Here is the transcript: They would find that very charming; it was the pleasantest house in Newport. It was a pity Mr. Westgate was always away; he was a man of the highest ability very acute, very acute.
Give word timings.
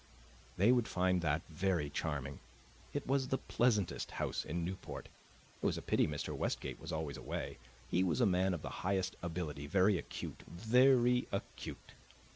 They 0.57 0.71
would 0.71 0.87
find 0.87 1.21
that 1.21 1.43
very 1.47 1.87
charming; 1.91 2.39
it 2.91 3.05
was 3.05 3.27
the 3.27 3.37
pleasantest 3.37 4.09
house 4.09 4.43
in 4.43 4.65
Newport. 4.65 5.09
It 5.61 5.65
was 5.67 5.77
a 5.77 5.81
pity 5.83 6.07
Mr. 6.07 6.35
Westgate 6.35 6.79
was 6.79 6.91
always 6.91 7.17
away; 7.17 7.59
he 7.87 8.03
was 8.03 8.19
a 8.19 8.25
man 8.25 8.55
of 8.55 8.63
the 8.63 8.69
highest 8.81 9.15
ability 9.21 9.67
very 9.67 9.99
acute, 9.99 10.41
very 10.47 11.27
acute. 11.31 11.93